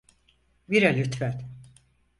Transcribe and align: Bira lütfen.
Bira 0.69 0.89
lütfen. 0.93 1.41